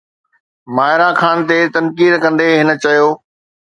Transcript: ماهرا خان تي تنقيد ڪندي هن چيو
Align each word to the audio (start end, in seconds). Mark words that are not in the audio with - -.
ماهرا 0.75 1.09
خان 1.21 1.37
تي 1.47 1.59
تنقيد 1.77 2.13
ڪندي 2.23 2.49
هن 2.59 2.69
چيو 2.83 3.07